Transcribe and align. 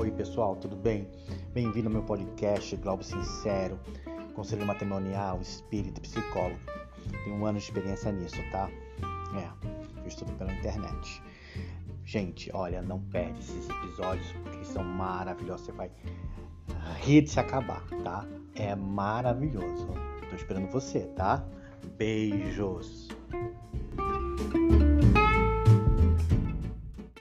Oi 0.00 0.10
pessoal, 0.10 0.56
tudo 0.56 0.74
bem? 0.74 1.06
Bem-vindo 1.52 1.88
ao 1.88 1.92
meu 1.92 2.02
podcast 2.02 2.74
Globo 2.76 3.04
Sincero, 3.04 3.78
conselho 4.32 4.64
matrimonial, 4.64 5.38
espírito 5.42 6.00
psicólogo. 6.00 6.58
Tenho 7.22 7.36
um 7.36 7.44
ano 7.44 7.58
de 7.58 7.64
experiência 7.64 8.10
nisso, 8.10 8.38
tá? 8.50 8.70
É, 9.36 10.02
fiz 10.02 10.14
tudo 10.14 10.32
pela 10.38 10.54
internet. 10.54 11.22
Gente, 12.02 12.50
olha, 12.54 12.80
não 12.80 12.98
perde 12.98 13.40
esses 13.40 13.68
episódios 13.68 14.32
porque 14.42 14.56
eles 14.56 14.68
são 14.68 14.82
maravilhosos. 14.82 15.66
Você 15.66 15.72
vai 15.72 15.90
rir 17.00 17.20
de 17.20 17.28
se 17.28 17.38
acabar, 17.38 17.86
tá? 18.02 18.26
É 18.54 18.74
maravilhoso. 18.74 19.86
Tô 20.30 20.34
esperando 20.34 20.70
você, 20.70 21.00
tá? 21.08 21.44
Beijos! 21.98 23.10